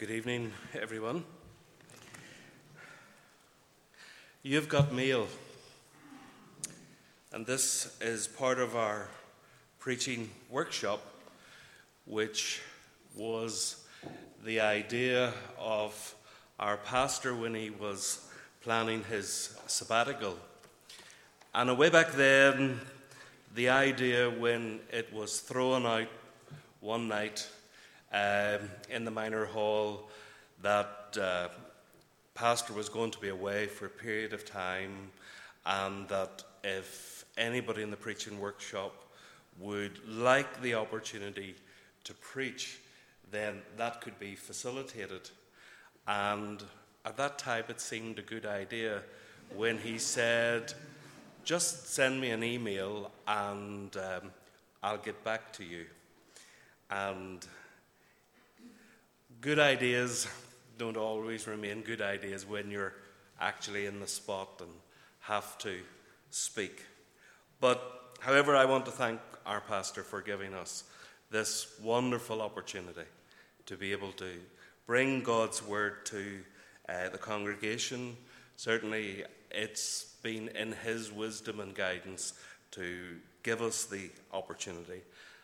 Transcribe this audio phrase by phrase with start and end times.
[0.00, 1.24] Good evening, everyone.
[4.42, 5.28] You've got mail,
[7.34, 9.08] and this is part of our
[9.78, 11.02] preaching workshop,
[12.06, 12.62] which
[13.14, 13.84] was
[14.42, 16.14] the idea of
[16.58, 18.26] our pastor when he was
[18.62, 20.38] planning his sabbatical.
[21.54, 22.80] And way back then,
[23.54, 26.08] the idea when it was thrown out
[26.80, 27.46] one night
[28.12, 30.08] um, in the minor hall
[30.62, 31.48] that uh,
[32.34, 35.10] pastor was going to be away for a period of time
[35.66, 38.94] and that if anybody in the preaching workshop
[39.58, 41.54] would like the opportunity
[42.04, 42.78] to preach
[43.30, 45.30] then that could be facilitated
[46.06, 46.62] and
[47.04, 49.02] at that time it seemed a good idea
[49.54, 50.72] when he said
[51.44, 54.30] just send me an email and um,
[54.82, 55.86] I'll get back to you.
[56.90, 57.46] And
[59.40, 60.28] good ideas
[60.76, 62.92] don't always remain good ideas when you're
[63.40, 64.70] actually in the spot and
[65.20, 65.78] have to
[66.30, 66.84] speak.
[67.60, 67.82] But,
[68.20, 70.84] however, I want to thank our pastor for giving us
[71.30, 73.08] this wonderful opportunity
[73.66, 74.30] to be able to
[74.86, 76.40] bring God's word to
[76.88, 78.16] uh, the congregation.
[78.56, 82.34] Certainly, it's been in his wisdom and guidance
[82.72, 85.00] to give us the opportunity.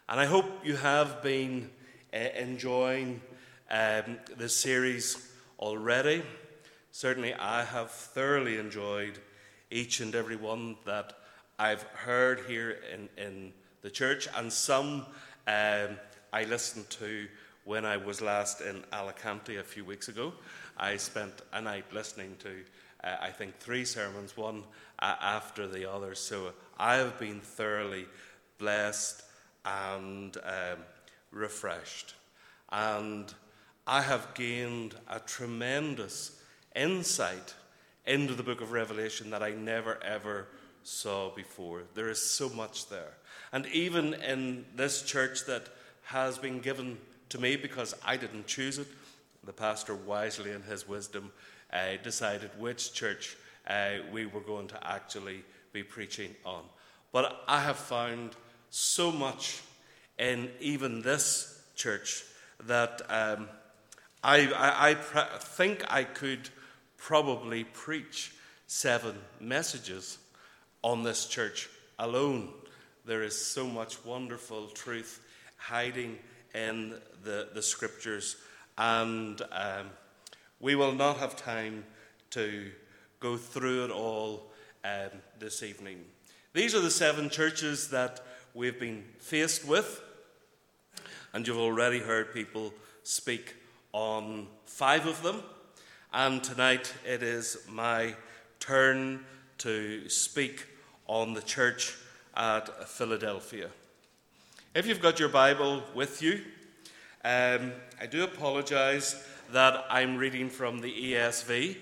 [0.08, 1.70] And I hope you have been
[2.12, 3.20] uh, enjoying
[3.70, 6.22] um, this series already.
[6.92, 9.18] Certainly, I have thoroughly enjoyed
[9.70, 11.12] each and every one that
[11.58, 15.06] I've heard here in, in the church, and some
[15.46, 15.96] um,
[16.32, 17.26] I listened to
[17.64, 20.32] when I was last in Alicante a few weeks ago.
[20.76, 22.50] I spent a night listening to
[23.06, 24.64] uh, I think, three sermons, one
[24.98, 26.14] uh, after the other.
[26.14, 28.06] So I have been thoroughly
[28.58, 29.22] blessed
[29.64, 30.78] and um,
[31.30, 32.14] refreshed.
[32.70, 33.32] And
[33.86, 36.40] I have gained a tremendous
[36.74, 37.54] insight
[38.04, 40.48] into the book of Revelation that I never ever
[40.82, 41.82] saw before.
[41.94, 43.14] There is so much there.
[43.52, 45.68] And even in this church that
[46.02, 46.98] has been given
[47.28, 48.88] to me because I didn't choose it,
[49.44, 51.30] the pastor wisely in his wisdom
[51.72, 53.36] uh, decided which church
[53.68, 56.62] uh, we were going to actually be preaching on.
[57.12, 58.32] But I have found
[58.70, 59.62] so much
[60.18, 62.24] in even this church
[62.64, 63.48] that um,
[64.22, 66.48] I, I, I pr- think I could
[66.96, 68.34] probably preach
[68.66, 70.18] seven messages
[70.82, 71.68] on this church
[71.98, 72.48] alone.
[73.04, 75.20] There is so much wonderful truth
[75.56, 76.18] hiding
[76.54, 78.36] in the, the scriptures.
[78.78, 79.90] And um,
[80.60, 81.84] we will not have time
[82.30, 82.70] to
[83.20, 84.50] go through it all
[84.84, 86.04] um, this evening.
[86.52, 88.20] These are the seven churches that
[88.54, 90.00] we've been faced with,
[91.32, 92.72] and you've already heard people
[93.02, 93.54] speak
[93.96, 95.42] on five of them.
[96.12, 98.14] And tonight it is my
[98.60, 99.24] turn
[99.56, 100.66] to speak
[101.06, 101.96] on the church
[102.36, 103.70] at Philadelphia.
[104.74, 106.42] If you've got your Bible with you,
[107.24, 109.16] um, I do apologize
[109.52, 111.76] that I'm reading from the ESV,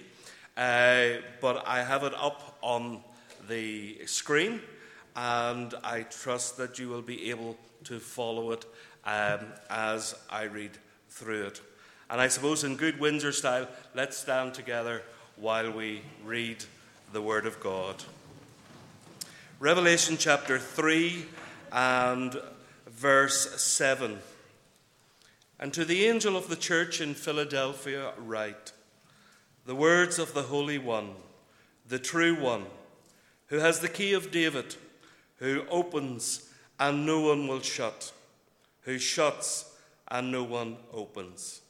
[0.57, 3.03] uh, but I have it up on
[3.49, 4.61] the screen,
[5.17, 8.67] and I trust that you will be able to follow it
[9.05, 11.61] um, as I read through it.
[12.11, 15.03] And I suppose, in good Windsor style, let's stand together
[15.37, 16.65] while we read
[17.13, 18.03] the Word of God.
[19.59, 21.27] Revelation chapter 3
[21.73, 22.41] and
[22.87, 24.19] verse 7.
[25.59, 28.73] And to the angel of the church in Philadelphia, write
[29.65, 31.11] the words of the Holy One,
[31.89, 32.67] the true One,
[33.47, 34.77] who has the key of David,
[35.39, 38.13] who opens and no one will shut,
[38.83, 39.73] who shuts
[40.09, 41.61] and no one opens.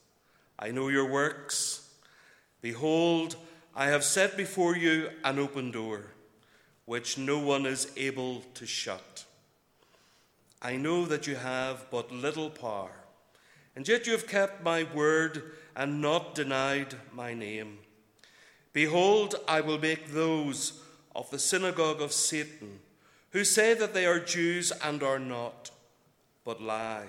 [0.58, 1.88] I know your works.
[2.60, 3.36] Behold,
[3.74, 6.06] I have set before you an open door,
[6.84, 9.24] which no one is able to shut.
[10.62, 13.04] I know that you have but little power
[13.76, 15.42] and yet you have kept my word
[15.74, 17.78] and not denied my name.
[18.72, 20.80] Behold, I will make those
[21.14, 22.80] of the synagogue of Satan,
[23.30, 25.70] who say that they are Jews and are not,
[26.44, 27.06] but lie.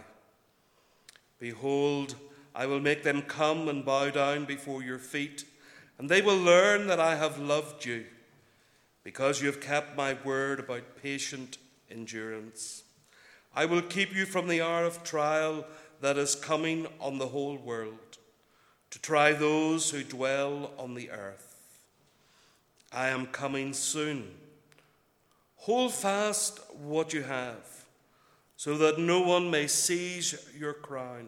[1.39, 2.15] Behold,
[2.55, 5.43] I will make them come and bow down before your feet,
[5.99, 8.05] and they will learn that I have loved you,
[9.03, 11.57] because you have kept my word about patient
[11.91, 12.83] endurance.
[13.53, 15.65] I will keep you from the hour of trial
[15.99, 18.17] that is coming on the whole world
[18.91, 21.57] to try those who dwell on the earth.
[22.93, 24.31] I am coming soon.
[25.57, 27.85] Hold fast what you have,
[28.55, 31.27] so that no one may seize your crown.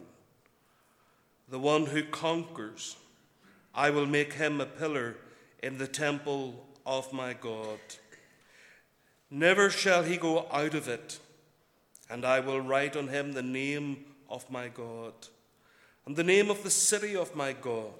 [1.49, 2.97] The one who conquers,
[3.73, 5.15] I will make him a pillar
[5.63, 7.79] in the temple of my God.
[9.29, 11.19] Never shall he go out of it,
[12.09, 15.13] and I will write on him the name of my God,
[16.05, 17.91] and the name of the city of my God,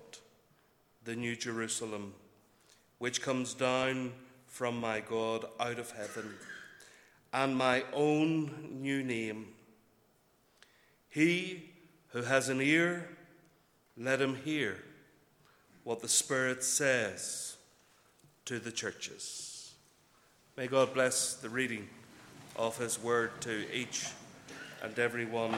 [1.03, 2.13] the New Jerusalem,
[2.97, 4.13] which comes down
[4.45, 6.33] from my God out of heaven,
[7.33, 9.47] and my own new name.
[11.09, 11.69] He
[12.09, 13.09] who has an ear,
[13.97, 14.77] let him hear
[15.83, 17.55] what the Spirit says
[18.45, 19.71] to the churches.
[20.57, 21.87] May God bless the reading
[22.55, 24.07] of His word to each
[24.83, 25.53] and every one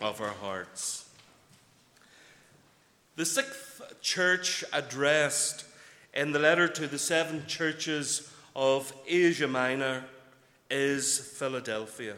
[0.00, 1.08] of our hearts.
[3.16, 5.64] The sixth church addressed
[6.14, 10.04] in the letter to the seven churches of Asia Minor
[10.70, 12.16] is Philadelphia.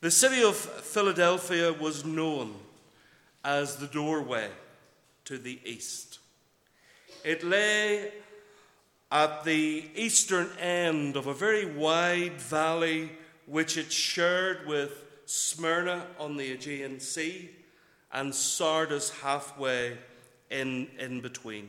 [0.00, 2.54] The city of Philadelphia was known
[3.46, 4.50] as the doorway
[5.24, 6.18] to the east.
[7.24, 8.10] It lay
[9.12, 13.12] at the eastern end of a very wide valley
[13.46, 17.50] which it shared with Smyrna on the Aegean Sea
[18.12, 19.96] and Sardis halfway
[20.50, 21.68] in, in between.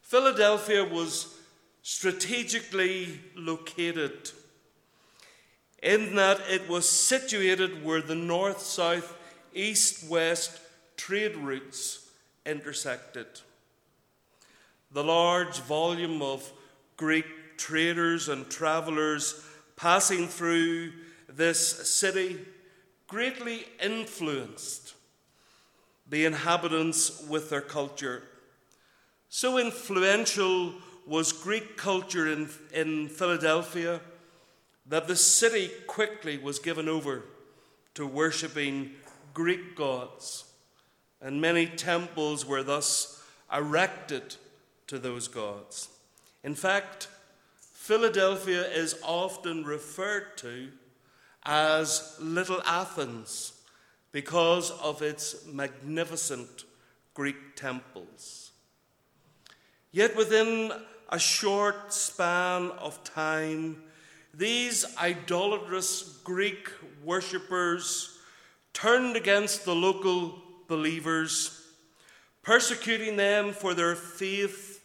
[0.00, 1.38] Philadelphia was
[1.82, 4.30] strategically located
[5.80, 9.16] in that it was situated where the north south,
[9.54, 10.58] east west
[10.96, 12.08] trade routes
[12.44, 13.26] intersected.
[14.92, 16.50] The large volume of
[16.96, 19.42] Greek traders and travellers
[19.76, 20.92] passing through
[21.28, 22.38] this city
[23.06, 24.94] greatly influenced
[26.08, 28.22] the inhabitants with their culture.
[29.28, 30.74] So influential
[31.06, 34.00] was Greek culture in, in Philadelphia
[34.86, 37.22] that the city quickly was given over
[37.94, 38.90] to worshipping
[39.40, 40.44] Greek gods,
[41.18, 44.36] and many temples were thus erected
[44.86, 45.88] to those gods.
[46.44, 47.08] In fact,
[47.58, 50.68] Philadelphia is often referred to
[51.42, 53.54] as Little Athens
[54.12, 56.64] because of its magnificent
[57.14, 58.50] Greek temples.
[59.90, 60.70] Yet within
[61.08, 63.84] a short span of time,
[64.34, 66.68] these idolatrous Greek
[67.02, 68.18] worshippers
[68.72, 71.66] turned against the local believers,
[72.42, 74.84] persecuting them for their faith.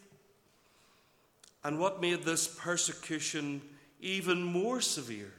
[1.63, 3.61] And what made this persecution
[3.99, 5.33] even more severe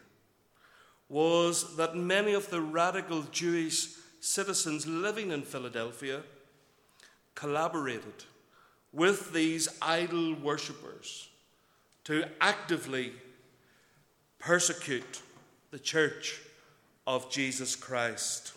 [1.08, 3.88] was that many of the radical Jewish
[4.20, 6.22] citizens living in Philadelphia
[7.34, 8.25] collaborated
[8.93, 11.28] with these idol worshippers
[12.04, 13.12] to actively
[14.38, 15.22] persecute
[15.70, 16.40] the church
[17.06, 18.53] of Jesus Christ.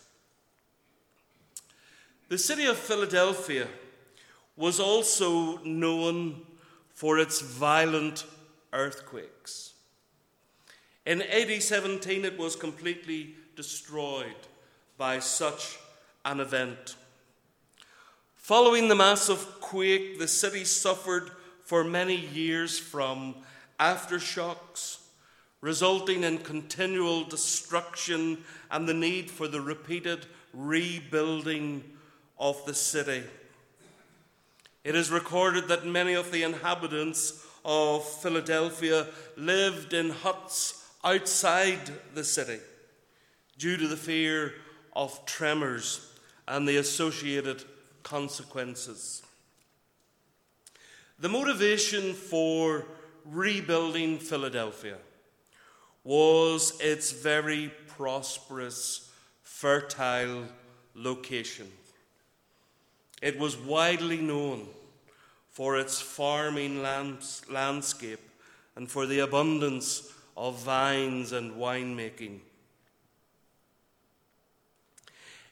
[2.29, 3.67] The city of Philadelphia
[4.55, 6.41] was also known
[6.93, 8.25] for its violent
[8.73, 9.73] earthquakes.
[11.05, 14.35] In AD 17, it was completely destroyed
[14.97, 15.79] by such
[16.25, 16.95] an event.
[18.35, 21.31] Following the massive quake, the city suffered
[21.63, 23.35] for many years from
[23.79, 24.98] aftershocks,
[25.61, 28.37] resulting in continual destruction
[28.71, 31.83] and the need for the repeated rebuilding
[32.39, 33.23] of the city.
[34.83, 42.23] It is recorded that many of the inhabitants of Philadelphia lived in huts outside the
[42.23, 42.59] city
[43.57, 44.53] due to the fear
[44.95, 46.13] of tremors
[46.47, 47.63] and the associated
[48.03, 49.21] consequences.
[51.19, 52.85] The motivation for
[53.25, 54.95] rebuilding Philadelphia
[56.03, 59.11] was its very prosperous,
[59.43, 60.45] fertile
[60.95, 61.67] location.
[63.21, 64.67] It was widely known
[65.49, 68.21] for its farming lands, landscape
[68.75, 72.39] and for the abundance of vines and winemaking.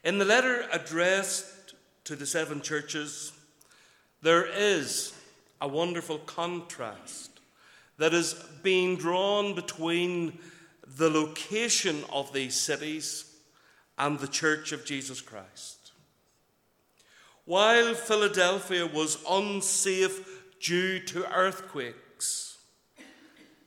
[0.03, 1.73] In the letter addressed
[2.05, 3.33] to the seven churches,
[4.21, 5.13] there is
[5.59, 7.36] a wonderful contrast
[7.97, 10.39] that is being drawn between
[10.97, 13.35] the location of these cities
[13.97, 15.91] and the Church of Jesus Christ.
[17.45, 22.57] While Philadelphia was unsafe due to earthquakes,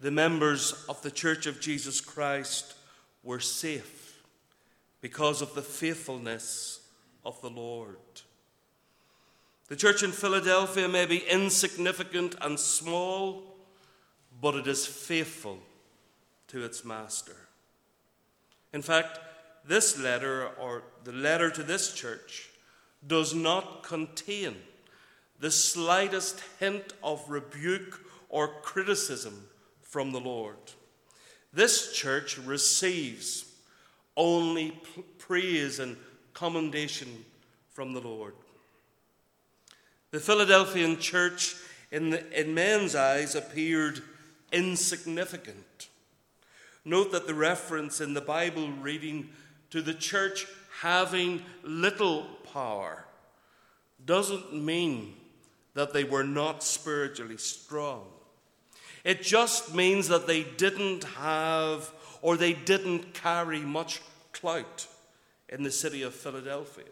[0.00, 2.74] the members of the Church of Jesus Christ
[3.22, 4.22] were safe
[5.00, 6.80] because of the faithfulness
[7.24, 7.96] of the Lord.
[9.68, 13.49] The church in Philadelphia may be insignificant and small,
[14.40, 15.58] but it is faithful
[16.48, 17.36] to its master.
[18.72, 19.18] In fact,
[19.66, 22.48] this letter, or the letter to this church,
[23.06, 24.56] does not contain
[25.38, 29.48] the slightest hint of rebuke or criticism
[29.82, 30.56] from the Lord.
[31.52, 33.44] This church receives
[34.16, 34.78] only
[35.18, 35.96] praise and
[36.34, 37.24] commendation
[37.70, 38.34] from the Lord.
[40.10, 41.56] The Philadelphian church,
[41.90, 44.02] in, the, in men's eyes, appeared
[44.52, 45.88] insignificant.
[46.84, 49.30] Note that the reference in the Bible reading
[49.70, 50.46] to the church
[50.80, 53.04] having little power
[54.04, 55.14] doesn't mean
[55.74, 58.06] that they were not spiritually strong.
[59.04, 61.92] It just means that they didn't have
[62.22, 64.00] or they didn't carry much
[64.32, 64.86] clout
[65.48, 66.84] in the city of Philadelphia.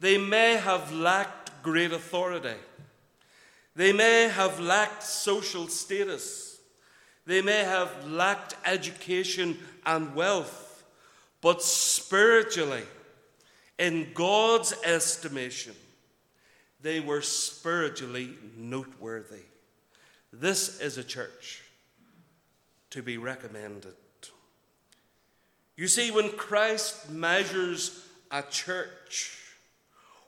[0.00, 2.58] They may have lacked great authority.
[3.74, 6.60] They may have lacked social status.
[7.24, 10.84] They may have lacked education and wealth.
[11.40, 12.84] But spiritually,
[13.78, 15.74] in God's estimation,
[16.80, 19.42] they were spiritually noteworthy.
[20.32, 21.62] This is a church
[22.90, 23.94] to be recommended.
[25.76, 29.38] You see, when Christ measures a church,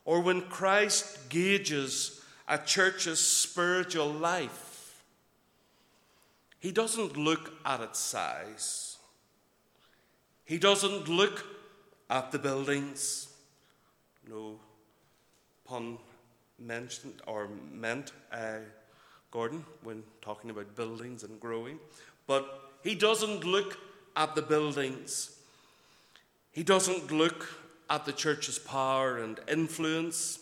[0.05, 5.03] or when Christ gauges a church's spiritual life,
[6.61, 8.97] he doesn't look at its size.
[10.45, 11.45] He doesn't look
[12.11, 13.29] at the buildings.
[14.29, 14.59] No
[15.65, 15.99] pun
[16.59, 18.59] mentioned or meant, uh,
[19.31, 21.79] Gordon, when talking about buildings and growing.
[22.27, 23.79] But he doesn't look
[24.17, 25.37] at the buildings.
[26.53, 27.49] He doesn't look
[27.91, 30.39] at the church's power and influence.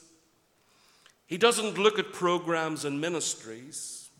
[1.32, 4.10] He doesn't look at programs and ministries.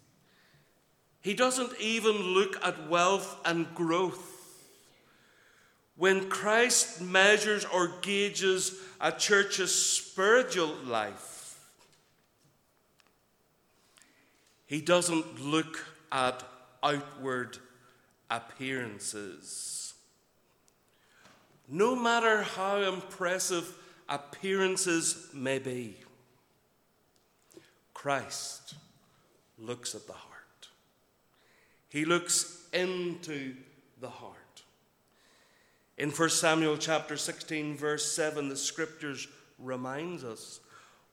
[1.20, 4.64] He doesn't even look at wealth and growth.
[5.94, 11.60] When Christ measures or gauges a church's spiritual life,
[14.64, 16.42] he doesn't look at
[16.82, 17.58] outward
[18.30, 19.92] appearances.
[21.68, 23.76] No matter how impressive
[24.08, 25.96] appearances may be,
[28.02, 28.74] Christ
[29.56, 30.68] looks at the heart.
[31.88, 33.54] He looks into
[34.00, 34.62] the heart.
[35.96, 40.58] In 1 Samuel chapter 16 verse 7 the scriptures reminds us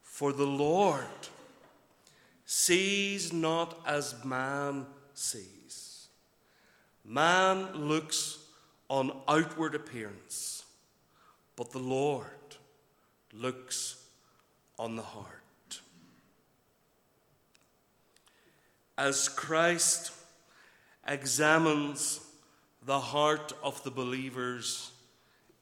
[0.02, 1.06] for the Lord
[2.48, 6.08] sees not as man sees.
[7.06, 8.40] Man looks
[8.90, 10.66] on outward appearance,
[11.56, 12.26] but the Lord
[13.32, 14.04] looks
[14.80, 15.39] on the heart.
[19.00, 20.12] As Christ
[21.08, 22.20] examines
[22.86, 24.92] the heart of the believers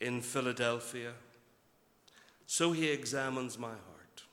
[0.02, 1.12] in Philadelphia,
[2.48, 4.24] so he examines my heart.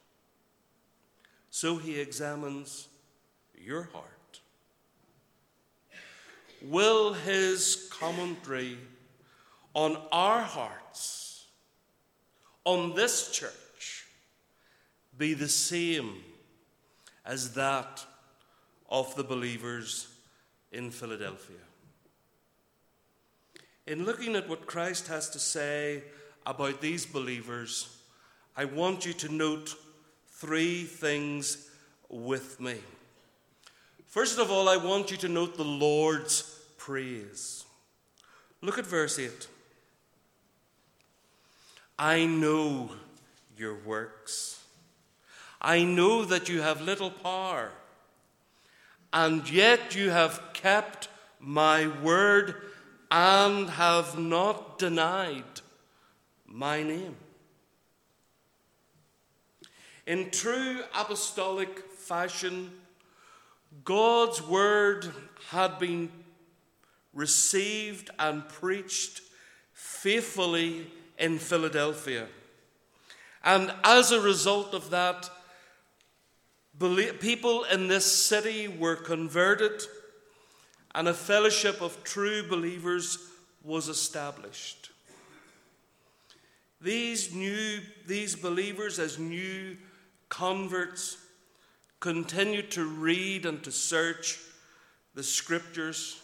[1.50, 2.88] So he examines
[3.54, 4.40] your heart.
[6.62, 8.78] Will his commentary
[9.74, 11.44] on our hearts,
[12.64, 14.06] on this church,
[15.18, 16.22] be the same
[17.26, 18.06] as that
[18.88, 20.08] of the believers
[20.72, 21.56] in Philadelphia?
[23.86, 26.02] In looking at what Christ has to say
[26.46, 27.98] about these believers,
[28.56, 29.74] I want you to note
[30.28, 31.70] three things
[32.08, 32.76] with me.
[34.06, 36.42] First of all, I want you to note the Lord's
[36.78, 37.64] praise.
[38.62, 39.48] Look at verse 8.
[41.98, 42.90] I know
[43.56, 44.62] your works.
[45.60, 47.70] I know that you have little power,
[49.14, 52.56] and yet you have kept my word
[53.12, 55.60] and have not denied
[56.46, 57.14] my name.
[60.04, 62.72] In true apostolic fashion,
[63.84, 65.12] God's word
[65.50, 66.10] had been
[67.14, 69.20] received and preached
[69.72, 70.90] faithfully
[71.20, 72.26] in Philadelphia.
[73.44, 75.30] And as a result of that,
[76.78, 79.82] people in this city were converted
[80.94, 83.18] and a fellowship of true believers
[83.62, 84.90] was established.
[86.80, 89.76] These new these believers as new
[90.28, 91.16] converts
[92.00, 94.38] continued to read and to search
[95.14, 96.20] the scriptures,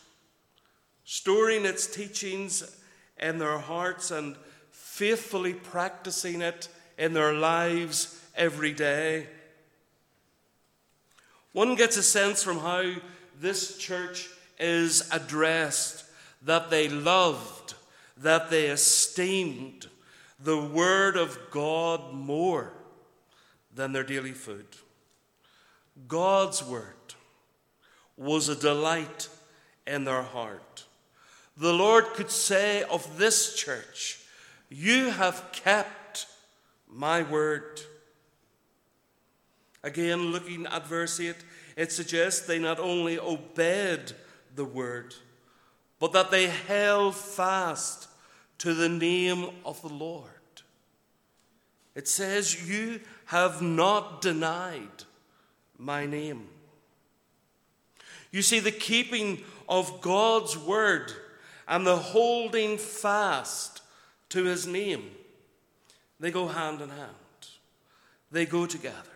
[1.05, 2.77] storing its teachings
[3.19, 4.37] in their hearts and
[4.71, 9.27] faithfully practicing it in their lives every day.
[11.53, 12.95] One gets a sense from how
[13.41, 14.29] this church
[14.59, 16.05] is addressed
[16.43, 17.75] that they loved,
[18.17, 19.89] that they esteemed
[20.39, 22.73] the word of God more
[23.75, 24.67] than their daily food.
[26.09, 26.95] God's word
[28.17, 29.29] was a delight
[29.87, 30.85] in their heart.
[31.57, 34.21] The Lord could say of this church,
[34.69, 36.27] You have kept
[36.89, 37.81] my word.
[39.83, 41.35] Again, looking at verse 8,
[41.77, 44.13] it suggests they not only obeyed
[44.55, 45.15] the word,
[45.99, 48.09] but that they held fast
[48.59, 50.31] to the name of the Lord.
[51.95, 55.05] It says, You have not denied
[55.79, 56.49] my name.
[58.31, 61.13] You see, the keeping of God's word
[61.67, 63.83] and the holding fast
[64.31, 65.11] to his name,
[66.19, 67.11] they go hand in hand,
[68.31, 69.10] they go together.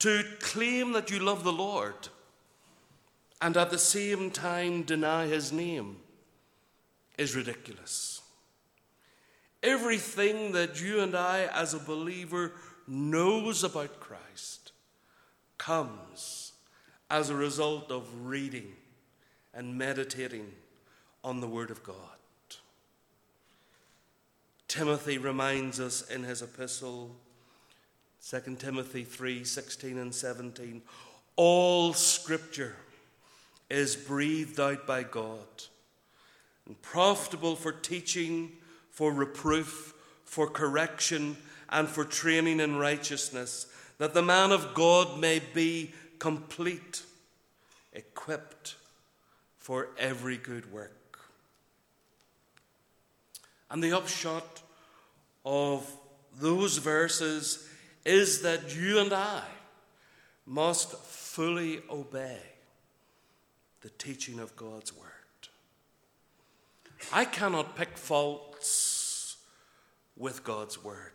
[0.00, 2.08] To claim that you love the Lord
[3.40, 5.96] and at the same time deny his name
[7.18, 8.22] is ridiculous.
[9.62, 12.52] Everything that you and I, as a believer,
[12.86, 14.72] knows about Christ
[15.56, 16.52] comes
[17.10, 18.72] as a result of reading
[19.54, 20.52] and meditating
[21.22, 21.96] on the Word of God.
[24.68, 27.14] Timothy reminds us in his epistle,
[28.28, 30.80] 2 Timothy 3 16 and 17,
[31.36, 32.74] all scripture
[33.68, 35.64] is breathed out by God
[36.66, 38.52] and profitable for teaching,
[38.90, 39.92] for reproof,
[40.24, 41.36] for correction,
[41.68, 43.66] and for training in righteousness,
[43.98, 47.02] that the man of God may be complete,
[47.92, 48.76] equipped
[49.58, 51.18] for every good work.
[53.70, 54.62] And the upshot
[55.44, 55.90] of
[56.38, 57.68] those verses
[58.04, 59.42] is that you and I
[60.46, 62.38] must fully obey
[63.80, 65.10] the teaching of God's Word.
[67.12, 69.36] I cannot pick faults
[70.16, 71.12] with God's Word.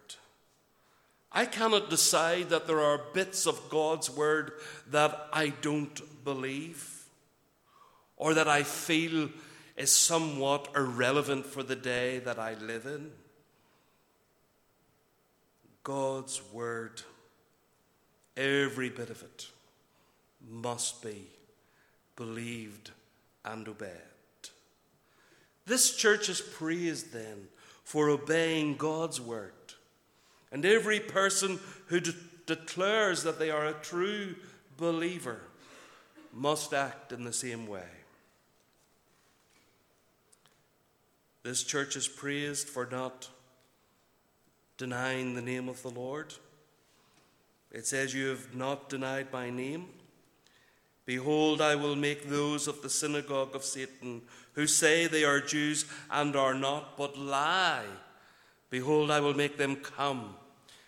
[1.31, 4.51] I cannot decide that there are bits of God's Word
[4.89, 7.05] that I don't believe
[8.17, 9.29] or that I feel
[9.77, 13.11] is somewhat irrelevant for the day that I live in.
[15.89, 17.01] God's Word,
[18.37, 19.47] every bit of it,
[20.47, 21.25] must be
[22.15, 22.91] believed
[23.43, 23.89] and obeyed.
[25.65, 27.47] This church is praised then
[27.83, 29.51] for obeying God's word.
[30.51, 32.13] And every person who de-
[32.45, 34.35] declares that they are a true
[34.77, 35.39] believer
[36.31, 37.89] must act in the same way.
[41.41, 43.29] This church is praised for not
[44.79, 46.33] denying the name of the Lord.
[47.71, 49.89] It says, You have not denied my name.
[51.05, 54.21] Behold, I will make those of the synagogue of Satan
[54.53, 57.85] who say they are Jews and are not, but lie.
[58.69, 60.35] Behold, I will make them come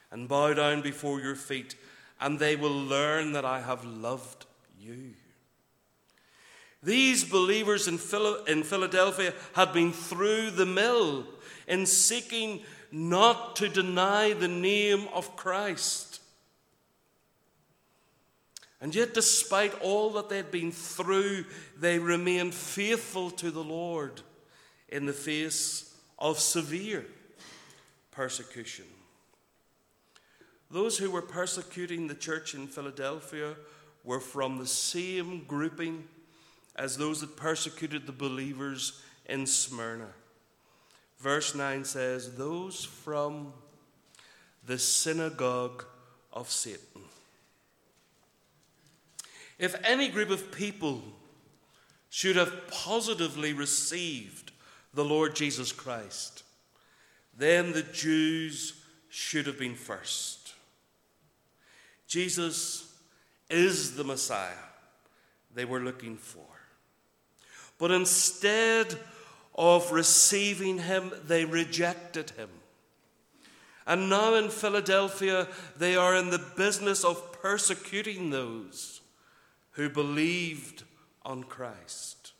[0.10, 1.75] and bow down before your feet,
[2.19, 4.45] and they will learn that I have loved
[4.80, 5.13] you.
[6.84, 11.25] These believers in Philadelphia had been through the mill
[11.67, 16.19] in seeking not to deny the name of Christ.
[18.82, 21.45] And yet, despite all that they'd been through,
[21.77, 24.21] they remained faithful to the Lord
[24.89, 27.06] in the face of severe
[28.10, 28.86] persecution.
[30.71, 33.56] Those who were persecuting the church in Philadelphia
[34.04, 36.08] were from the same grouping
[36.75, 40.08] as those that persecuted the believers in Smyrna.
[41.21, 43.53] Verse 9 says, Those from
[44.65, 45.86] the synagogue
[46.34, 47.03] of Satan.
[49.60, 51.03] If any group of people
[52.10, 54.51] should have positively received
[54.95, 56.41] the Lord Jesus Christ,
[57.38, 60.55] then the Jews should have been first.
[62.07, 62.91] Jesus
[63.47, 64.49] is the Messiah
[65.53, 66.41] they were looking for.
[67.77, 68.97] But instead
[69.55, 72.49] of receiving him, they rejected him.
[73.85, 79.01] And now in Philadelphia, they are in the business of persecuting those
[79.71, 80.83] who believed
[81.23, 82.33] on Christ.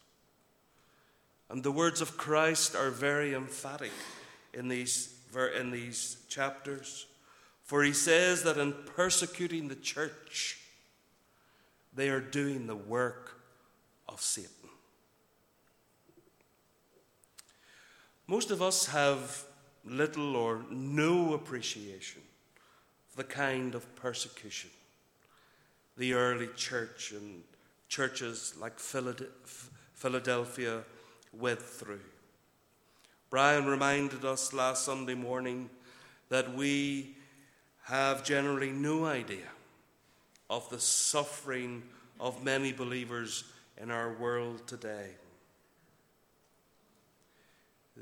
[1.50, 3.91] And the words of Christ are very emphatic
[4.54, 5.13] in these,
[5.60, 7.08] in these chapters.
[7.63, 10.60] For he says that in persecuting the church,
[11.93, 13.41] they are doing the work
[14.08, 14.61] of Satan.
[18.32, 19.44] Most of us have
[19.84, 22.22] little or no appreciation
[23.10, 24.70] of the kind of persecution
[25.98, 27.44] the early church and
[27.89, 30.84] churches like Philadelphia
[31.34, 32.00] went through.
[33.30, 35.70] Brian reminded us last Sunday morning
[36.30, 37.17] that we
[37.84, 39.50] have generally no idea
[40.50, 41.84] of the suffering
[42.17, 43.44] of many believers
[43.76, 45.15] in our world today.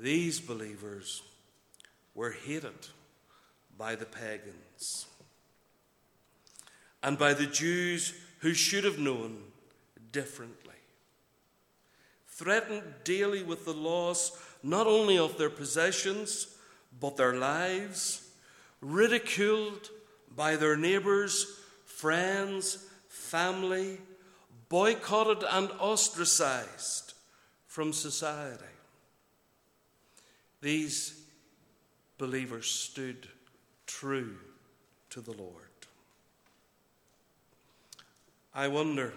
[0.02, 1.24] These believers
[2.16, 2.88] were hated
[3.78, 5.08] by the pagans
[7.04, 9.44] and by the Jews who should have known
[10.14, 10.74] differently.
[12.28, 14.32] Threatened daily with the loss
[14.64, 16.56] not only of their possessions,
[16.98, 18.26] but their lives,
[18.80, 19.90] ridiculed
[20.34, 23.98] by their neighbors, friends, family,
[24.70, 27.14] boycotted and ostracized
[27.68, 28.64] from society.
[30.62, 31.22] These
[32.17, 33.28] believers stood
[33.88, 34.38] true
[35.10, 35.54] to the Lord.
[38.54, 39.13] I wonder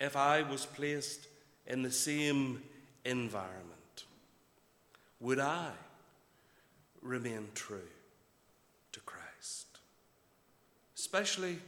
[0.00, 1.26] if I was placed
[1.66, 2.62] in the same
[3.04, 4.04] environment,
[5.20, 5.70] would I
[7.02, 7.88] remain true
[8.92, 9.66] to Christ?
[10.96, 11.58] Especially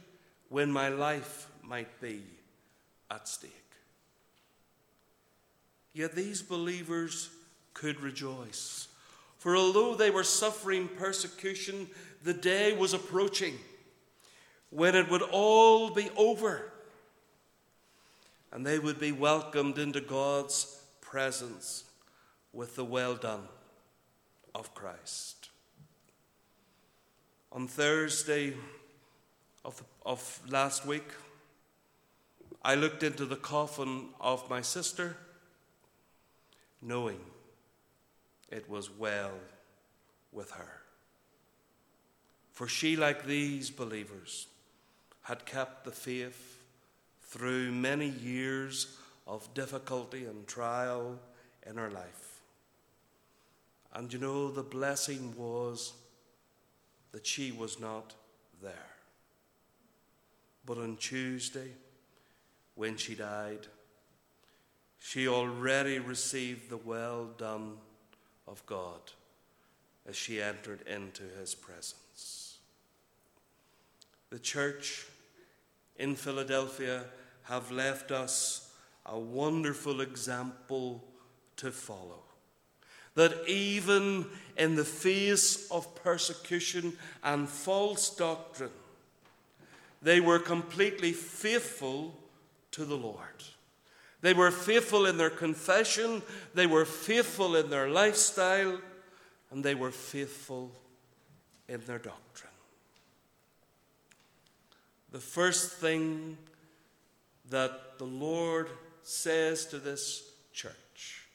[0.49, 2.23] when my life might be
[3.09, 3.51] at stake.
[5.93, 7.29] Yet these believers
[7.73, 8.87] could rejoice.
[9.39, 11.87] For although they were suffering persecution,
[12.23, 13.55] the day was approaching
[14.69, 16.71] when it would all be over
[18.53, 21.85] and they would be welcomed into God's presence
[22.53, 23.47] with the well done
[24.53, 25.49] of Christ.
[27.51, 28.53] On Thursday
[29.65, 31.07] of, of last week,
[32.63, 35.17] I looked into the coffin of my sister,
[36.81, 37.19] knowing
[38.53, 39.33] it was well
[40.31, 40.81] with her.
[42.51, 44.47] For she, like these believers,
[45.23, 46.59] had kept the faith
[47.21, 51.17] through many years of difficulty and trial
[51.67, 52.41] in her life.
[53.93, 55.93] And you know, the blessing was
[57.11, 58.13] that she was not
[58.61, 58.91] there.
[60.65, 61.71] But on Tuesday,
[62.75, 63.67] when she died,
[64.99, 67.77] she already received the well done
[68.53, 69.01] of God
[70.07, 72.57] as she entered into his presence.
[74.29, 75.07] The church
[75.97, 77.05] in Philadelphia
[77.43, 78.71] have left us
[79.07, 81.03] a wonderful example
[81.57, 82.21] to follow.
[83.15, 88.69] That even in the face of persecution and false doctrine,
[90.03, 92.15] they were completely faithful
[92.71, 93.43] to the Lord.
[94.23, 96.21] They were faithful in their confession,
[96.53, 98.79] they were faithful in their lifestyle,
[99.51, 100.71] and they were faithful
[101.67, 102.49] in their doctrine.
[105.11, 106.37] The first thing
[107.49, 108.69] that the Lord
[109.03, 111.25] says to this church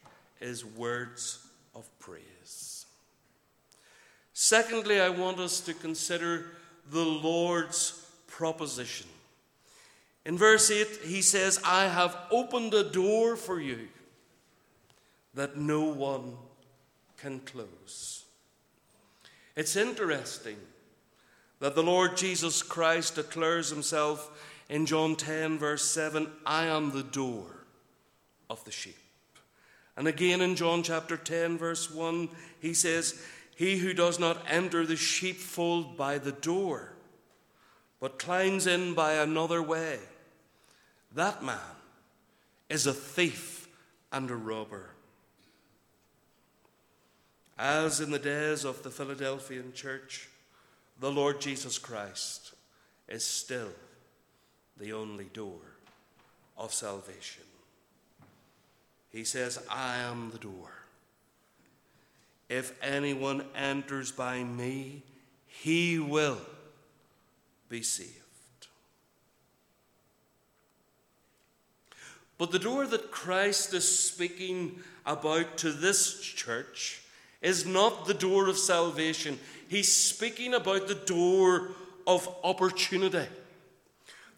[0.40, 2.87] is words of praise.
[4.33, 6.46] Secondly, I want us to consider
[6.90, 9.09] the Lord's proposition.
[10.28, 13.88] In verse 8, he says, I have opened a door for you
[15.32, 16.34] that no one
[17.16, 18.26] can close.
[19.56, 20.58] It's interesting
[21.60, 24.30] that the Lord Jesus Christ declares himself
[24.68, 27.64] in John 10, verse 7, I am the door
[28.50, 28.98] of the sheep.
[29.96, 32.28] And again in John chapter 10, verse 1,
[32.60, 33.18] he says,
[33.56, 36.92] He who does not enter the sheepfold by the door,
[37.98, 39.98] but climbs in by another way,
[41.18, 41.59] that man
[42.68, 43.68] is a thief
[44.12, 44.90] and a robber.
[47.59, 50.28] As in the days of the Philadelphian church,
[51.00, 52.54] the Lord Jesus Christ
[53.09, 53.72] is still
[54.78, 55.61] the only door
[56.57, 57.42] of salvation.
[59.11, 60.70] He says, I am the door.
[62.48, 65.02] If anyone enters by me,
[65.48, 66.38] he will
[67.68, 68.17] be saved.
[72.38, 77.03] But the door that Christ is speaking about to this church
[77.42, 79.38] is not the door of salvation.
[79.68, 81.70] He's speaking about the door
[82.07, 83.27] of opportunity.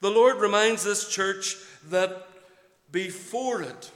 [0.01, 1.57] The Lord reminds this church
[1.89, 2.27] that
[2.91, 3.91] before it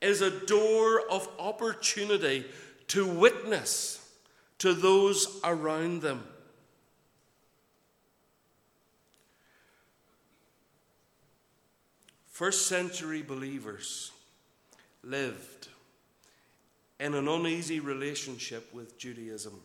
[0.00, 2.46] is a door of opportunity
[2.88, 4.02] to witness
[4.58, 6.24] to those around them.
[12.36, 14.12] First century believers
[15.02, 15.68] lived
[17.00, 19.58] in an uneasy relationship with Judaism.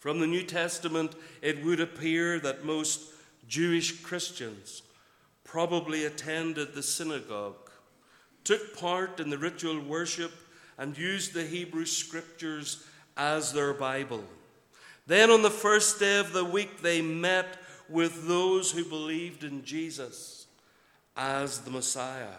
[0.00, 3.00] From the New Testament, it would appear that most
[3.48, 4.82] Jewish Christians
[5.44, 7.70] probably attended the synagogue,
[8.44, 10.32] took part in the ritual worship,
[10.76, 12.84] and used the Hebrew scriptures
[13.16, 14.24] as their Bible.
[15.06, 17.56] Then on the first day of the week, they met
[17.88, 20.37] with those who believed in Jesus
[21.18, 22.38] as the Messiah.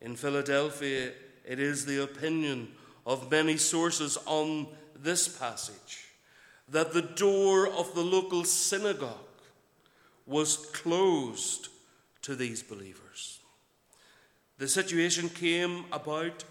[0.00, 1.12] In Philadelphia,
[1.46, 2.68] it is the opinion
[3.06, 6.06] of many sources on this passage
[6.68, 9.18] that the door of the local synagogue
[10.26, 11.68] was closed
[12.22, 13.40] to these believers.
[14.58, 16.44] The situation came about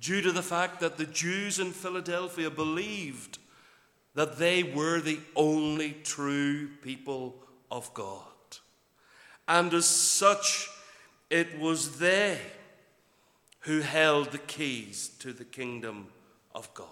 [0.00, 3.38] due to the fact that the Jews in Philadelphia believed
[4.14, 7.36] that they were the only true people
[7.70, 8.35] of God.
[9.48, 10.68] And as such,
[11.30, 12.38] it was they
[13.60, 16.08] who held the keys to the kingdom
[16.54, 16.90] of God.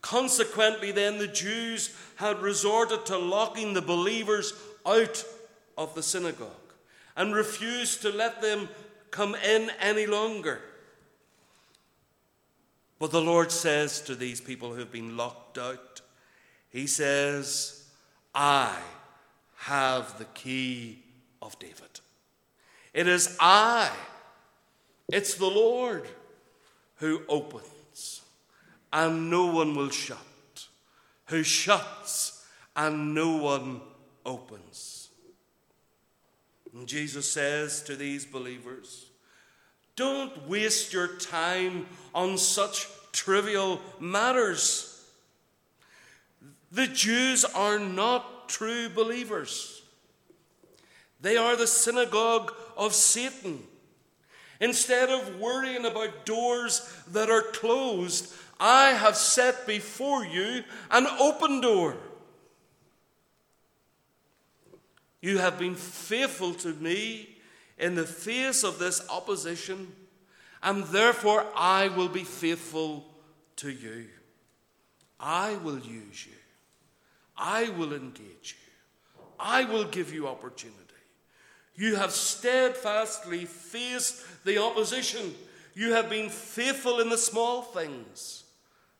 [0.00, 4.52] Consequently, then, the Jews had resorted to locking the believers
[4.84, 5.24] out
[5.78, 6.50] of the synagogue
[7.16, 8.68] and refused to let them
[9.10, 10.60] come in any longer.
[12.98, 16.02] But the Lord says to these people who have been locked out,
[16.68, 17.84] He says,
[18.34, 18.76] I
[19.64, 20.98] have the key
[21.40, 22.00] of David.
[22.92, 23.90] It is I,
[25.08, 26.06] it's the Lord
[26.96, 28.20] who opens,
[28.92, 30.66] and no one will shut,
[31.26, 32.44] who shuts,
[32.76, 33.80] and no one
[34.26, 35.08] opens.
[36.74, 39.06] And Jesus says to these believers,
[39.96, 44.90] don't waste your time on such trivial matters.
[46.70, 49.82] The Jews are not true believers.
[51.20, 53.62] They are the synagogue of Satan.
[54.60, 61.60] Instead of worrying about doors that are closed, I have set before you an open
[61.60, 61.96] door.
[65.20, 67.36] You have been faithful to me
[67.78, 69.92] in the face of this opposition,
[70.62, 73.06] and therefore I will be faithful
[73.56, 74.06] to you.
[75.18, 76.32] I will use you.
[77.36, 79.20] I will engage you.
[79.38, 80.78] I will give you opportunity.
[81.74, 85.34] You have steadfastly faced the opposition.
[85.74, 88.44] You have been faithful in the small things.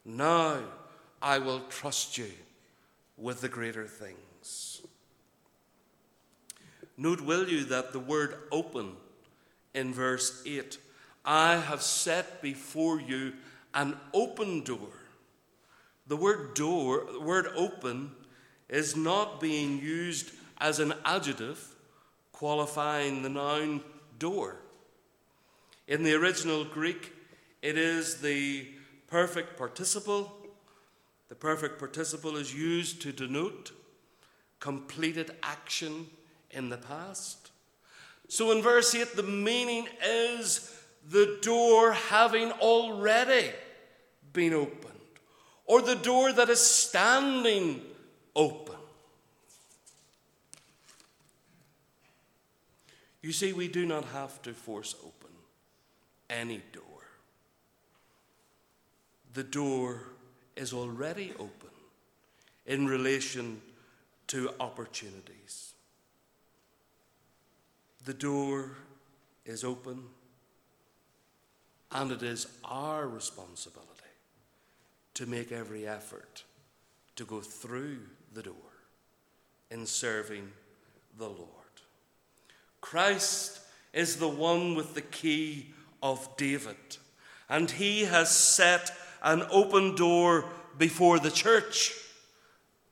[0.05, 0.61] Now
[1.23, 2.31] I will trust you
[3.17, 4.83] with the greater things.
[6.97, 8.93] Note, will you, that the word open
[9.73, 10.79] in verse 8
[11.25, 13.33] I have set before you
[13.73, 14.91] an open door.
[16.07, 18.13] The word door, the word open,
[18.69, 21.75] is not being used as an adjective
[22.33, 23.83] qualifying the noun
[24.19, 24.57] door.
[25.87, 27.13] In the original Greek,
[27.63, 28.67] it is the
[29.07, 30.33] perfect participle.
[31.29, 33.73] The perfect participle is used to denote
[34.61, 36.07] completed action
[36.51, 37.51] in the past.
[38.29, 40.75] So in verse 8, the meaning is
[41.07, 43.51] the door having already
[44.33, 44.93] been opened,
[45.67, 47.83] or the door that is standing
[48.37, 48.77] open.
[53.23, 55.31] You see, we do not have to force open
[56.29, 56.83] any door.
[59.33, 60.03] The door
[60.57, 61.71] is already open
[62.67, 63.61] in relation
[64.29, 65.73] to opportunities.
[68.05, 68.73] The door
[69.47, 70.03] is open,
[71.93, 73.91] and it is our responsibility
[75.15, 76.45] to make every effort
[77.17, 78.01] to go through
[78.35, 78.55] the door
[79.71, 80.51] in serving
[81.19, 81.49] the Lord.
[82.81, 83.61] Christ
[83.93, 85.71] is the one with the key
[86.03, 86.77] of David,
[87.49, 88.91] and he has set
[89.23, 90.45] an open door
[90.77, 91.95] before the church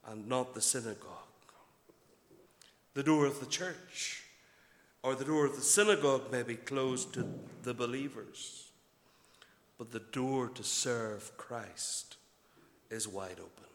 [0.06, 1.08] and not the synagogue.
[2.94, 4.22] The door of the church
[5.02, 7.26] or the door of the synagogue may be closed to
[7.62, 8.70] the believers,
[9.78, 12.16] but the door to serve Christ
[12.90, 13.71] is wide open.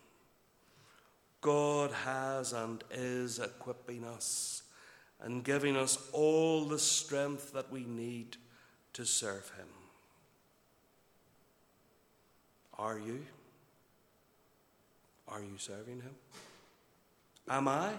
[1.41, 4.63] God has and is equipping us
[5.21, 8.37] and giving us all the strength that we need
[8.93, 9.67] to serve Him.
[12.77, 13.25] Are you?
[15.27, 16.15] Are you serving Him?
[17.49, 17.91] Am I?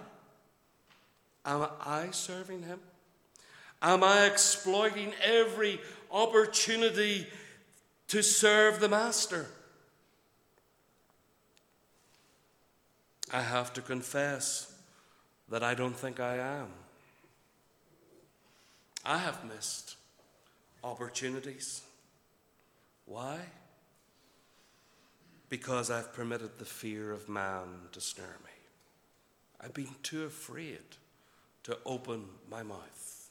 [1.45, 2.81] Am I serving Him?
[3.81, 7.27] Am I exploiting every opportunity
[8.09, 9.47] to serve the Master?
[13.33, 14.73] I have to confess
[15.51, 16.69] that I don't think I am.
[19.05, 19.97] I have missed
[20.83, 21.83] opportunities.
[23.07, 23.39] Why?
[25.49, 28.51] Because I've permitted the fear of man to snare me.
[29.61, 30.79] I've been too afraid
[31.65, 33.31] to open my mouth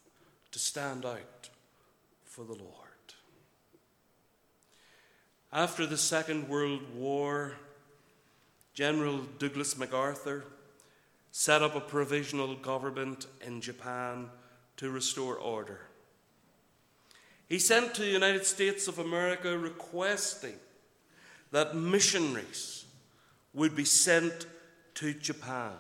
[0.52, 1.50] to stand out
[2.26, 2.74] for the Lord.
[5.52, 7.54] After the Second World War,
[8.78, 10.44] General Douglas MacArthur
[11.32, 14.30] set up a provisional government in Japan
[14.76, 15.80] to restore order.
[17.50, 20.54] He sent to the United States of America requesting
[21.50, 22.86] that missionaries
[23.52, 24.46] would be sent
[24.94, 25.74] to Japan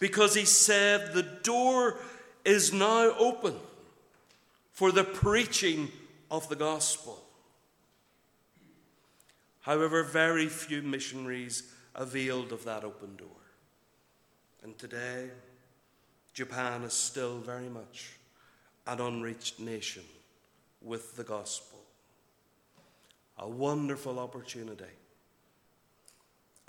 [0.00, 1.96] because he said the door
[2.44, 3.54] is now open
[4.72, 5.92] for the preaching
[6.28, 7.22] of the gospel.
[9.60, 13.28] However, very few missionaries availed of that open door.
[14.62, 15.30] And today,
[16.34, 18.12] Japan is still very much
[18.86, 20.04] an unreached nation
[20.82, 21.78] with the gospel.
[23.38, 24.84] A wonderful opportunity,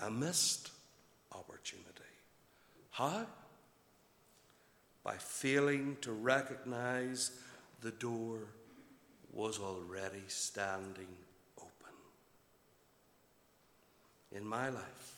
[0.00, 0.70] a missed
[1.32, 1.88] opportunity.
[2.90, 3.26] How?
[5.02, 7.30] By failing to recognize
[7.80, 8.40] the door
[9.32, 11.08] was already standing
[11.58, 11.94] open.
[14.32, 15.17] In my life,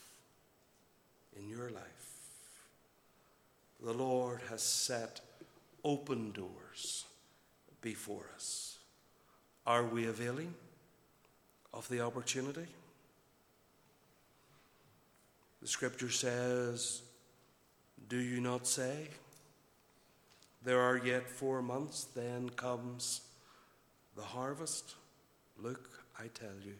[1.38, 2.01] in your life,
[3.83, 5.21] the Lord has set
[5.85, 7.05] open doors
[7.81, 8.79] before us.
[9.66, 10.55] Are we availing
[11.73, 12.66] of the opportunity?
[15.62, 17.03] The scripture says,
[18.09, 19.09] Do you not say,
[20.64, 23.23] There are yet four months, then comes
[24.16, 24.95] the harvest?
[25.59, 26.75] Look, I tell you,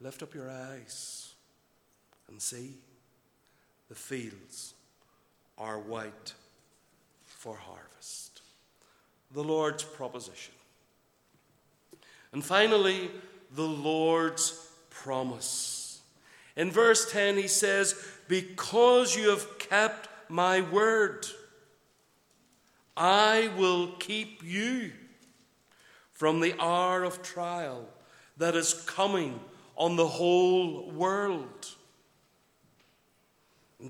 [0.00, 1.34] lift up your eyes
[2.28, 2.74] and see
[3.88, 4.74] the fields
[5.58, 6.34] are white
[7.24, 8.40] for harvest.
[9.32, 10.54] The Lord's proposition.
[12.32, 13.10] And finally,
[13.54, 16.00] the Lord's promise.
[16.56, 17.94] In verse 10, he says,
[18.28, 21.26] Because you have kept my word,
[22.96, 24.92] I will keep you
[26.12, 27.88] from the hour of trial
[28.36, 29.40] that is coming
[29.76, 31.74] on the whole world.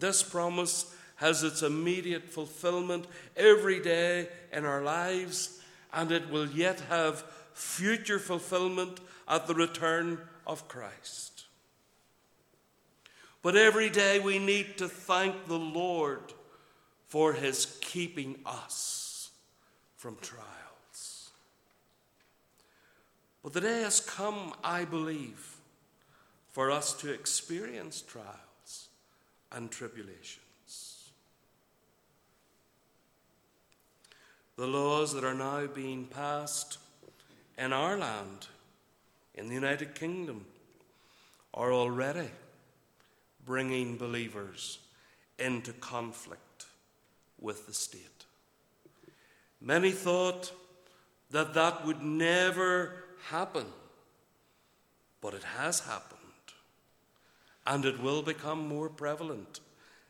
[0.01, 5.61] This promise has its immediate fulfillment every day in our lives,
[5.93, 11.45] and it will yet have future fulfillment at the return of Christ.
[13.43, 16.33] But every day we need to thank the Lord
[17.07, 19.31] for his keeping us
[19.97, 21.31] from trials.
[23.43, 25.57] But the day has come, I believe,
[26.51, 28.44] for us to experience trials
[29.55, 30.45] and tribulation.
[34.57, 36.79] the laws that are now being passed
[37.59, 38.47] in our land,
[39.35, 40.45] in the United Kingdom,
[41.53, 42.31] are already
[43.45, 44.79] bringing believers
[45.39, 46.67] into conflict
[47.41, 48.25] with the state.
[49.61, 50.53] Many thought
[51.31, 53.67] that that would never happen,
[55.21, 56.14] but it has happened,
[57.67, 59.61] and it will become more prevalent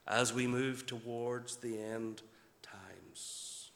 [0.07, 2.23] as we move towards the end
[2.63, 3.71] times.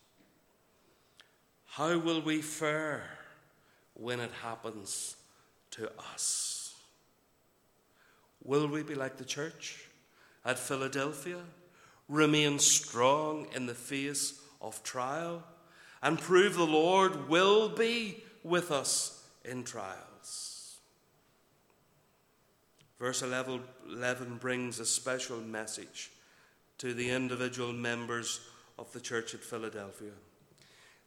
[1.67, 3.09] How will we fare
[3.95, 5.17] when it happens
[5.73, 6.75] to us?
[8.45, 9.85] Will we be like the church
[10.45, 11.41] at Philadelphia,
[12.09, 15.43] remain strong in the face of trial,
[16.03, 20.08] and prove the Lord will be with us in trials?
[22.99, 23.61] Verse 11,
[23.93, 26.11] 11 brings a special message
[26.79, 28.41] to the individual members
[28.79, 30.11] of the church at Philadelphia.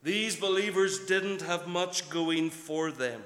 [0.04, 3.21] These believers didn't have much going for them.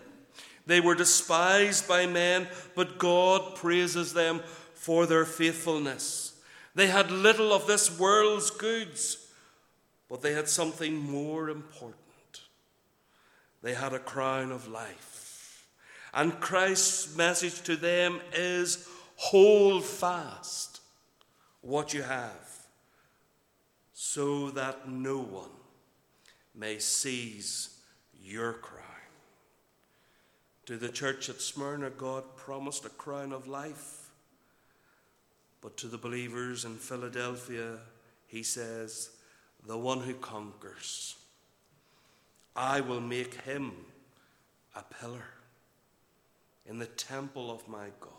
[0.65, 4.41] They were despised by men, but God praises them
[4.73, 6.33] for their faithfulness.
[6.73, 9.31] They had little of this world's goods,
[10.09, 11.95] but they had something more important.
[13.61, 15.24] They had a crown of life.
[16.15, 20.79] And Christ's message to them is hold fast
[21.59, 22.49] what you have,
[23.93, 25.49] so that no one
[26.55, 27.81] may seize
[28.23, 28.81] your crown.
[30.67, 34.09] To the church at Smyrna, God promised a crown of life.
[35.59, 37.77] But to the believers in Philadelphia,
[38.27, 39.09] he says,
[39.67, 41.17] The one who conquers,
[42.55, 43.73] I will make him
[44.75, 45.34] a pillar
[46.65, 48.11] in the temple of my God.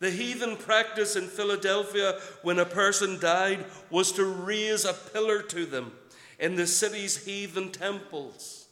[0.00, 5.66] The heathen practice in Philadelphia when a person died was to raise a pillar to
[5.66, 5.92] them
[6.38, 8.66] in the city's heathen temples.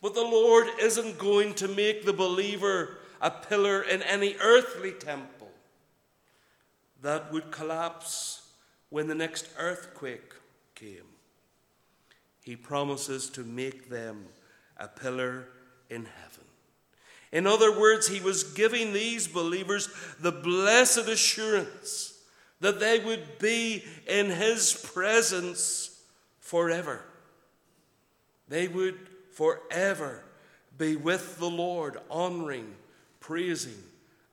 [0.00, 5.50] But the Lord isn't going to make the believer a pillar in any earthly temple.
[7.02, 8.48] That would collapse
[8.90, 10.34] when the next earthquake
[10.74, 11.04] came.
[12.42, 14.26] He promises to make them
[14.78, 15.48] a pillar
[15.90, 16.27] in heaven,
[17.32, 19.88] In other words, he was giving these believers
[20.20, 22.14] the blessed assurance
[22.60, 26.02] that they would be in his presence
[26.40, 27.02] forever.
[28.48, 28.98] They would
[29.32, 30.24] forever
[30.78, 32.74] be with the Lord, honoring,
[33.20, 33.82] praising,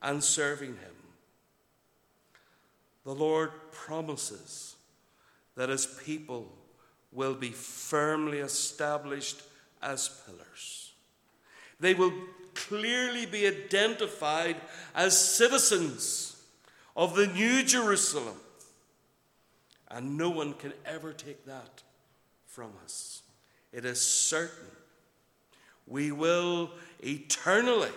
[0.02, 0.96] and serving him.
[3.04, 4.76] The Lord promises
[5.56, 6.52] that his people
[7.12, 9.42] will be firmly established
[9.82, 10.94] as pillars.
[11.80, 12.14] They will
[12.56, 14.56] clearly be identified
[14.96, 16.42] as citizens
[16.96, 18.38] of the New Jerusalem.
[19.92, 21.84] And no one can ever take that
[22.48, 23.22] from us.
[23.72, 24.66] It is certain
[25.88, 26.72] we will
[27.04, 27.92] eternally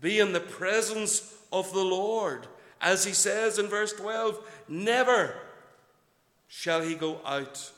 [0.00, 2.46] be in the presence of the Lord.
[2.80, 5.34] As he says in verse 12, never
[6.48, 7.70] shall he go out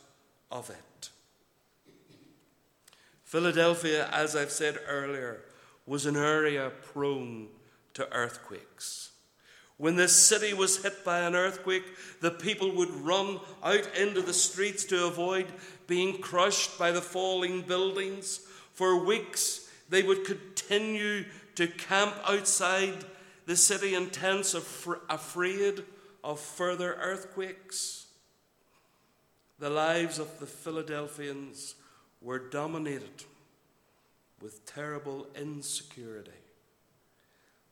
[0.50, 1.10] of it.
[3.24, 5.40] Philadelphia, as I've said earlier,
[5.86, 7.48] was an area prone
[7.94, 9.10] to earthquakes.
[9.78, 11.84] When this city was hit by an earthquake,
[12.20, 15.46] the people would run out into the streets to avoid
[15.86, 18.40] being crushed by the falling buildings.
[18.72, 21.24] For weeks, they would continue
[21.54, 23.04] to camp outside
[23.44, 25.84] the city in tents, afraid
[26.24, 28.06] of further earthquakes.
[29.58, 31.76] The lives of the Philadelphians
[32.20, 33.24] were dominated
[34.46, 36.30] with terrible insecurity.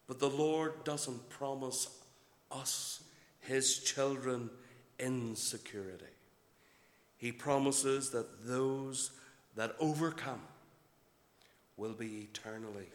[0.09, 1.87] But the Lord doesn't promise
[2.51, 3.05] us,
[3.39, 4.51] His children,
[4.99, 6.05] insecurity.
[7.17, 9.13] He promises that those
[9.55, 10.41] that overcome
[11.77, 12.89] will be eternally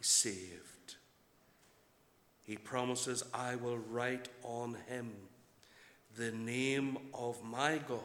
[0.00, 0.96] saved.
[2.42, 5.12] He promises, I will write on him
[6.16, 8.00] the name of my God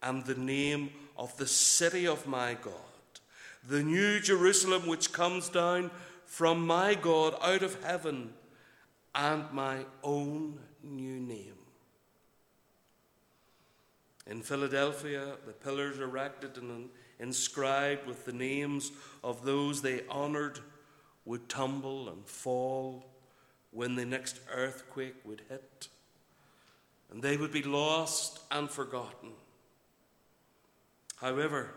[0.00, 2.91] and the name of the city of my God,
[3.68, 5.90] the new Jerusalem which comes down
[6.26, 8.32] from my God out of heaven,
[9.14, 11.58] and my own new name.
[14.26, 16.88] In Philadelphia, the pillars erected and
[17.18, 18.92] inscribed with the names
[19.22, 20.60] of those they honored
[21.24, 23.04] would tumble and fall
[23.70, 25.88] when the next earthquake would hit,
[27.10, 29.32] and they would be lost and forgotten.
[31.16, 31.70] However,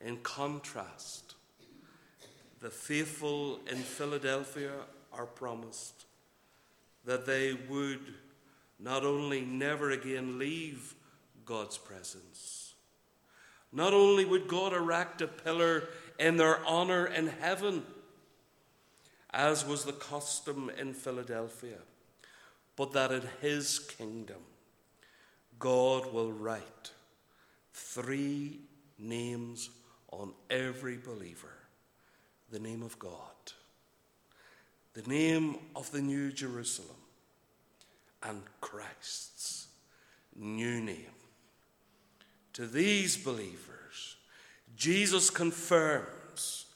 [0.00, 1.34] in contrast,
[2.60, 4.72] the faithful in Philadelphia
[5.12, 6.04] are promised
[7.04, 8.14] that they would
[8.78, 10.94] not only never again leave
[11.44, 12.74] God's presence,
[13.72, 15.88] not only would God erect a pillar
[16.18, 17.84] in their honor in heaven,
[19.30, 21.78] as was the custom in Philadelphia,
[22.74, 24.40] but that in his kingdom
[25.58, 26.90] God will write
[27.72, 28.60] three
[28.98, 29.70] names
[30.18, 31.52] on every believer
[32.50, 33.12] the name of God,
[34.94, 36.96] the name of the New Jerusalem,
[38.22, 39.66] and Christ's
[40.34, 41.06] new name.
[42.54, 44.16] To these believers,
[44.76, 46.66] Jesus confirms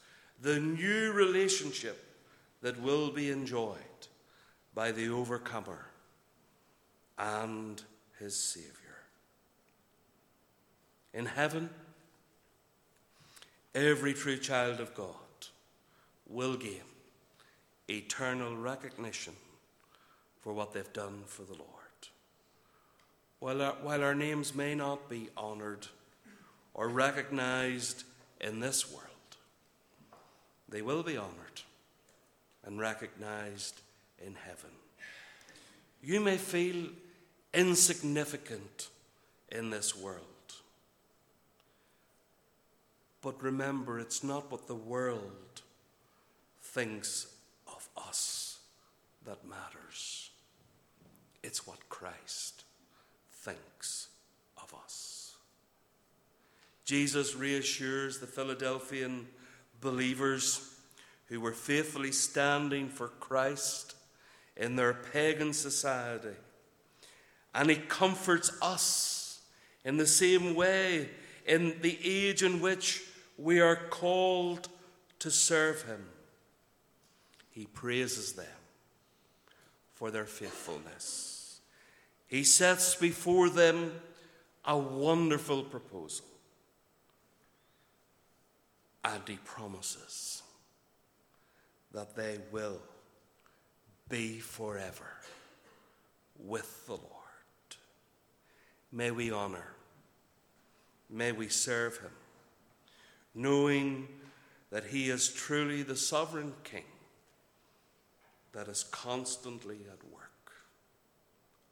[0.41, 2.03] the new relationship
[2.61, 3.77] that will be enjoyed
[4.73, 5.87] by the overcomer
[7.17, 7.81] and
[8.19, 8.71] his Saviour.
[11.13, 11.69] In heaven,
[13.73, 15.15] every true child of God
[16.27, 16.81] will gain
[17.87, 19.33] eternal recognition
[20.41, 21.67] for what they've done for the Lord.
[23.39, 25.87] While our, while our names may not be honoured
[26.73, 28.03] or recognised
[28.39, 29.07] in this world,
[30.69, 31.61] they will be honoured
[32.63, 33.81] and recognised
[34.25, 34.69] in heaven.
[36.03, 36.89] You may feel
[37.53, 38.89] insignificant
[39.51, 40.30] in this world.
[43.21, 45.61] But remember, it's not what the world
[46.61, 47.27] thinks
[47.67, 48.59] of us
[49.25, 50.31] that matters,
[51.43, 52.63] it's what Christ
[53.31, 54.07] thinks
[54.57, 55.35] of us.
[56.85, 59.27] Jesus reassures the Philadelphian
[59.79, 60.75] believers
[61.27, 63.95] who were faithfully standing for Christ
[64.57, 66.35] in their pagan society.
[67.53, 69.41] And he comforts us
[69.85, 71.09] in the same way
[71.45, 73.03] in the age in which
[73.41, 74.69] we are called
[75.19, 76.05] to serve him.
[77.49, 78.45] He praises them
[79.95, 81.59] for their faithfulness.
[82.27, 83.91] He sets before them
[84.65, 86.25] a wonderful proposal.
[89.03, 90.43] And he promises
[91.93, 92.79] that they will
[94.07, 95.17] be forever
[96.37, 97.07] with the Lord.
[98.91, 99.73] May we honor,
[101.09, 102.11] may we serve him,
[103.33, 104.07] knowing
[104.71, 106.83] that he is truly the sovereign king
[108.53, 110.51] that is constantly at work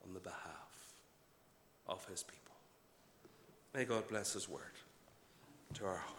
[0.06, 0.94] on the behalf
[1.88, 2.56] of his people.
[3.74, 4.62] May God bless his word
[5.76, 6.19] to our hearts.